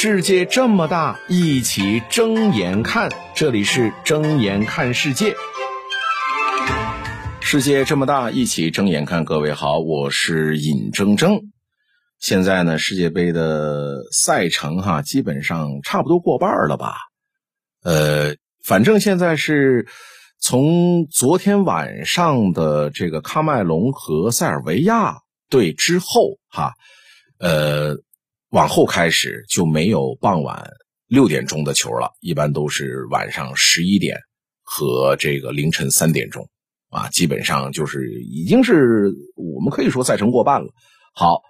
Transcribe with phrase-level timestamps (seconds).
[0.00, 3.10] 世界这么大，一起睁眼看。
[3.34, 5.34] 这里是睁眼看世界。
[7.40, 9.24] 世界这么大，一起睁眼看。
[9.24, 11.40] 各位好，我是尹铮铮。
[12.20, 16.94] 现在呢，世界杯的赛程哈，基本上差不多过半了吧？
[17.82, 19.88] 呃，反正现在是
[20.40, 25.16] 从昨天晚上的这个喀麦隆和塞尔维亚
[25.50, 26.74] 队之后哈，
[27.40, 27.96] 呃。
[28.50, 30.70] 往后开始就没有傍晚
[31.06, 34.18] 六点钟的球了，一般都是晚上十一点
[34.62, 36.48] 和这个凌晨三点钟，
[36.88, 40.68] 啊，基本上就是已经是我们可以说赛程过半了。
[41.14, 41.42] 好，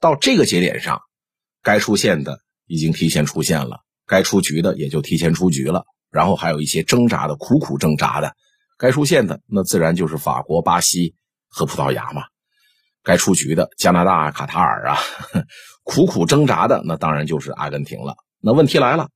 [0.00, 1.00] 到这个节点上，
[1.62, 8.34] 该出现的已经提前出现了，该出局的也就提前出局了，然后还有一些挣扎的、苦苦挣扎的，
[8.78, 11.14] 该出现的那自然就是法国、巴西
[11.48, 12.22] 和葡萄牙嘛。
[13.08, 14.98] 该出局的加拿大、卡塔尔啊，
[15.82, 18.16] 苦苦挣扎的那当然就是阿根廷了。
[18.38, 19.08] 那问题来了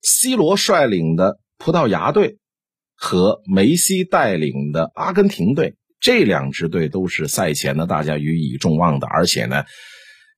[0.00, 2.38] ，C 罗率领的葡萄牙队
[2.94, 9.64] 和梅西带领的阿根廷队，这两支队都是赛前呢大家予以众望的，而且呢，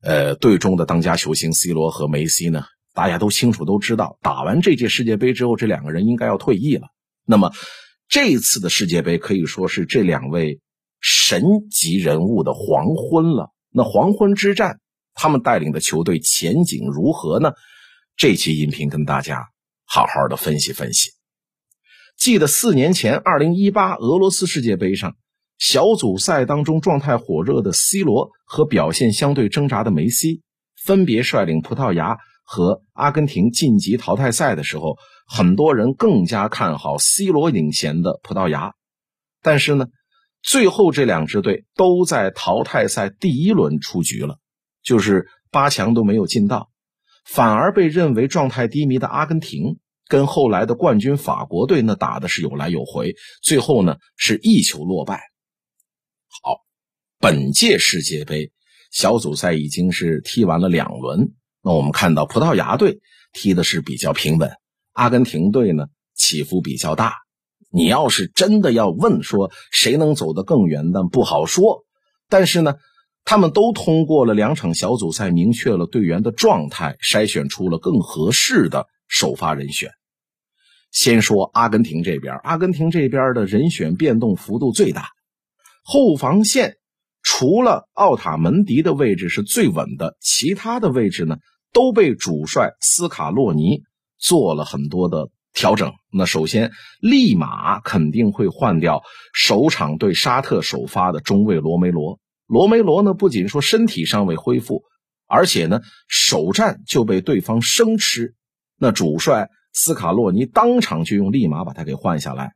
[0.03, 6.89] 呃，队中的当家球星 C 罗和梅西呢，大家都清楚都知道，打完这届世界杯之后，这两个人应该要退役了。
[7.25, 7.53] 那么
[8.09, 10.59] 这次的世界杯可以说是这两位。
[11.03, 14.79] 神级人物的黄昏了，那黄昏之战，
[15.15, 17.53] 他们带领的球队前景如何呢？
[18.17, 19.49] 这期音频跟大家
[19.85, 21.11] 好好的分析分析。
[22.17, 25.17] 记得四年前，二零一八俄罗斯世界杯上，
[25.59, 30.43] 小组赛当中状态火热的 C 罗和表现相对挣扎的梅西，
[30.85, 38.75] 分别率领葡萄牙和阿根廷晋级淘汰赛的时候，很多人更加看好 C 罗领衔的葡萄牙，
[39.43, 39.87] 但是呢？
[40.43, 44.39] 最后这两支队都在淘汰赛第一轮出局了，
[44.83, 46.71] 就是八强都没有进到，
[47.25, 55.21] 反而被认为状态低迷的阿根廷跟后来的冠军法国队那打的是有来有回，最后呢是一球落败。
[56.43, 56.59] 好，
[57.19, 58.51] 本届世界杯
[58.91, 63.01] 小组赛已经是踢完了两轮，那我们看到葡萄牙队
[63.33, 64.51] 踢的是比较平稳，
[64.93, 67.15] 阿根廷队呢起伏比较大。
[67.73, 71.85] 你要是真的要问说谁能走得更远，那不好说。
[72.29, 72.75] 但是呢，
[73.25, 79.91] 他们都通过了两场小组赛，明确了队员的状态，筛选出了更合适的首发人选。
[80.91, 85.09] 先说阿根廷这边，阿根廷这边的人选变动幅度最大，
[85.83, 86.77] 后防线
[87.23, 91.37] 除了奥塔门迪的位置是最稳的，其他的位置呢
[91.73, 93.81] 都被主帅斯卡洛尼
[94.19, 95.31] 做了很多的。
[95.55, 99.03] 调整，那首先立马肯定会换掉
[99.35, 102.19] 首场对沙特首发的中卫罗梅罗。
[102.47, 104.83] 罗梅罗呢，不仅说身体尚未恢复，
[105.27, 108.35] 而且呢，首战就被对方生吃。
[108.79, 112.53] 那主帅斯卡洛尼当场就用利马把他给换下来，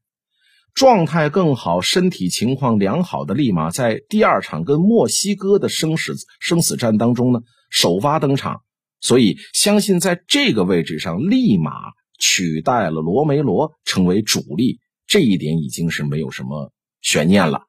[0.75, 7.41] 状态更好、身体情况良好的利马，在第二场跟墨西哥的生死生死战当中呢，
[7.71, 8.63] 首发登场。
[9.01, 11.73] 所以相信在这个位置上，立马。
[12.19, 17.63] 取代了罗梅罗成为主力，这一点已经是没有什么悬念了。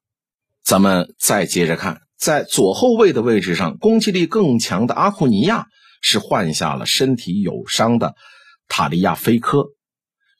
[0.63, 5.67] 咱们再接着看，在左后卫的位置上，攻击力更强的阿库尼亚
[6.01, 8.15] 是换下了身体有伤的
[8.67, 9.67] 塔利亚菲科，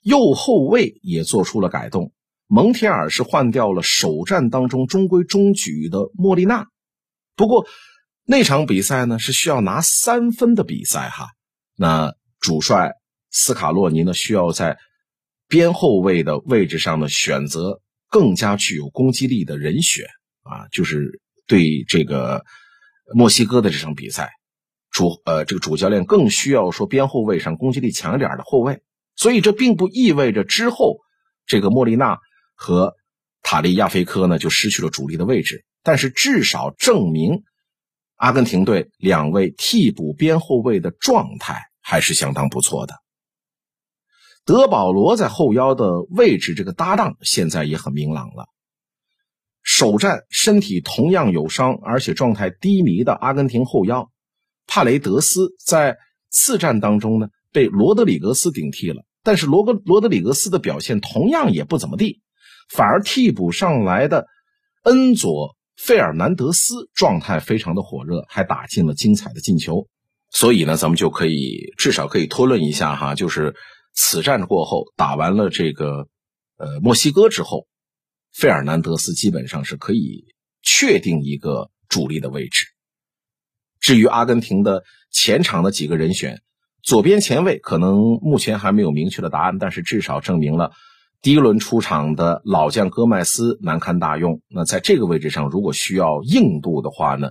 [0.02, 2.12] 右后卫也做出了改动，
[2.46, 6.66] 蒙铁尔是换掉了首战当中中规中矩的莫利纳。
[7.36, 7.66] 不过
[8.24, 11.28] 那场比赛呢是需要拿三分的比赛哈，
[11.74, 12.97] 那主帅。
[13.30, 14.78] 斯卡洛尼呢，需要在
[15.48, 20.06] 边后卫的位置上呢，选择更加具有攻击力的人选
[20.42, 22.44] 啊，就是对这个
[23.14, 24.30] 墨西哥的这场比赛，
[24.90, 28.82] 主呃这个主教练更需要说边后卫上攻击力强一点的后卫，
[29.14, 30.98] 所以这并不意味着之后
[31.46, 32.18] 这个莫利纳
[32.54, 32.94] 和
[33.42, 37.44] 塔利亚菲科呢就失去了主力的位置，但是至少证明
[38.16, 42.94] 阿根廷队两位替补边后卫的状态还是相当不错的。
[44.48, 48.48] 德保罗在后腰的位置，这个搭档现在也很明朗了。
[49.62, 54.10] 首战身体同样有伤，而且状态低迷的阿根廷后腰
[54.66, 55.98] 帕雷德斯，在
[56.30, 62.22] 次战当中呢被罗德里格斯顶替了，但是罗格罗德里格斯的表现同样也不怎么地，
[62.70, 64.28] 反而替补上来的
[64.82, 69.88] 恩佐费尔南德斯状态非常的火热，还打进了精彩的进球。
[70.30, 73.54] 所以呢，咱们就可以至少可以推论一下哈，就是。
[74.00, 76.06] 此战过后，打完了这个，
[76.56, 77.66] 呃，墨西哥之后，
[78.32, 80.24] 费尔南德斯基本上是可以
[80.62, 82.66] 确定一个主力的位置。
[83.80, 86.42] 至于阿根廷的前场的几个人选，
[86.80, 90.70] 左边前卫可能目前还没有明确的答案，但是至少证明了
[91.20, 94.42] 第一轮出场的老将戈麦斯难堪大用。
[94.46, 97.30] 那在这个位置上，如果需要硬度的话呢，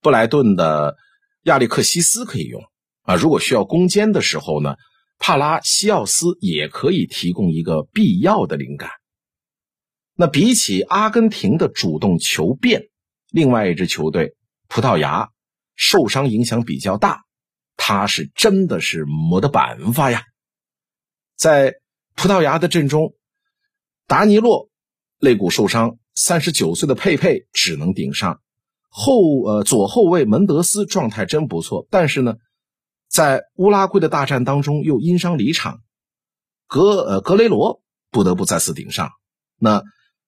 [0.00, 0.96] 布莱顿的
[1.42, 2.62] 亚历克西斯可以用
[3.02, 3.16] 啊。
[3.16, 4.76] 如果需要攻坚的时候呢，
[5.18, 8.90] 帕拉西奥斯也可以提供一个必要的灵感。
[10.14, 12.88] 那比起阿根廷的主动求变，
[13.30, 14.36] 另外一支球队
[14.68, 15.30] 葡萄牙
[15.74, 17.24] 受伤影响比较大。
[17.76, 20.22] 他是真的是没得办法呀，
[21.36, 21.74] 在
[22.14, 23.14] 葡萄牙的阵中，
[24.06, 24.70] 达尼洛
[25.18, 28.40] 肋骨受伤，三十九岁的佩佩只能顶上。
[28.88, 32.36] 后呃左后卫门德斯状态真不错，但是呢，
[33.08, 35.80] 在乌拉圭的大战当中又因伤离场，
[36.66, 37.80] 格呃格雷罗
[38.10, 39.10] 不得不再次顶上。
[39.58, 39.82] 那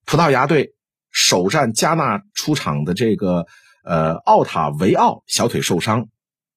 [0.05, 0.75] 葡萄牙队
[1.11, 3.47] 首战加纳出场的这个
[3.85, 6.09] 呃奥塔维奥小腿受伤。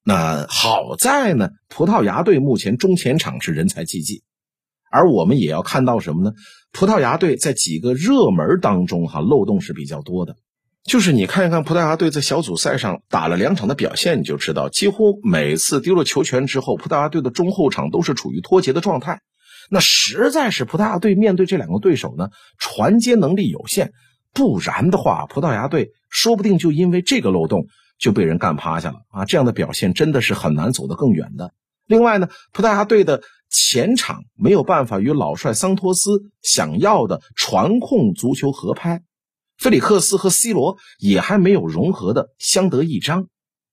[0.03, 4.23] 那好在呢，葡萄牙队目前中前场是人才济济，
[4.91, 6.31] 而我们也要看到什么呢？
[6.71, 10.35] 葡萄牙队在几个热门当中，哈漏洞是比较多的。
[10.89, 19.21] 就是你看一看葡萄牙队在小组赛上打了两场的表现，你就知道，几乎每次丢了球权之后，葡萄牙队的中后场都是处于脱节的状态。
[19.69, 23.91] 那实在是葡萄牙队面对这两个对手呢，传接能力有限，
[24.33, 27.67] 不然的话，葡萄牙队说不定就因为这个漏洞。
[27.99, 29.25] 就被人干趴下了啊！
[29.25, 31.51] 这样的表现真的是很难走得更远的。
[31.85, 33.21] 另外呢，葡萄牙队的
[33.51, 39.01] 前场没有办法与老帅桑托斯想要的传控足球合拍，
[39.59, 43.27] 菲里克斯和 C 罗也还没有融合的相得益彰。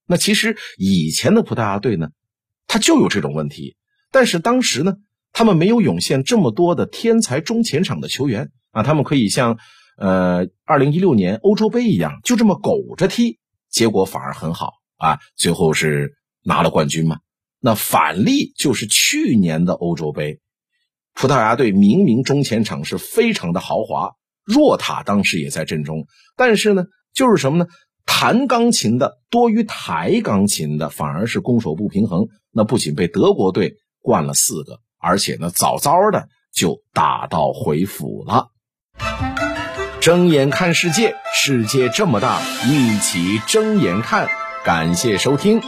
[0.05, 2.09] 那其实以前的葡萄牙队呢，
[2.67, 3.77] 他就有这种问题，
[4.11, 4.95] 但是当时呢，
[5.31, 9.57] 他们没有涌现这么多的天才中前场的球员啊，他们可以像
[9.97, 13.39] 呃二零一六年欧洲杯一样，就这么苟着踢。
[13.69, 17.19] 结果反而很好啊，最后是拿了冠军嘛。
[17.59, 20.39] 那反例就是去年的欧洲杯，
[21.13, 24.11] 葡萄牙队明明中前场是非常的豪华，
[24.47, 26.07] 若塔当时也在阵中，
[26.37, 27.67] 但是呢，就是什么呢？
[28.05, 32.27] 弹钢琴的多于抬钢琴的，反而是攻守不平衡。
[32.51, 38.47] 那不仅被德国队灌了四个，而且呢，早早的就打道回府了。
[39.99, 44.29] 睁眼看世界，世界这么大，一起睁眼看。
[44.63, 45.61] 感谢收听。